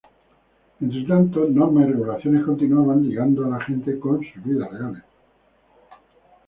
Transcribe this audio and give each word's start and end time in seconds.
Entretanto, 0.81 1.47
normas 1.47 1.87
y 1.87 1.91
regulaciones 1.91 2.43
continuaban 2.43 3.07
ligando 3.07 3.45
a 3.45 3.49
la 3.49 3.61
gente 3.63 3.99
con 3.99 4.19
sus 4.23 4.43
vidas 4.43 4.71
reales. 4.71 5.03